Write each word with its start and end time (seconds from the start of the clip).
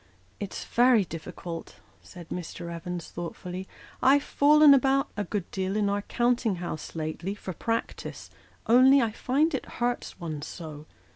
"It's 0.39 0.63
very 0.63 1.05
difficult," 1.05 1.75
said 2.01 2.29
Mr. 2.29 2.73
Evans, 2.73 3.09
thoughtfully;" 3.09 3.67
I've 4.01 4.23
fallen 4.23 4.73
about, 4.73 5.09
a 5.15 5.23
good 5.25 5.51
deal, 5.51 5.75
in 5.75 5.89
our 5.91 6.01
counting 6.01 6.55
house 6.55 6.95
lately, 6.95 7.35
for 7.35 7.53
practice, 7.53 8.31
only 8.65 8.99
I 8.99 9.11
find 9.11 9.53
it 9.53 9.67
hurts 9.77 10.19
one 10.19 10.41
so. 10.41 10.87